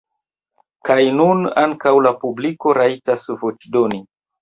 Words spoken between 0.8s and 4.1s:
Kaj nun ankaŭ la publiko rajtos voĉdoni.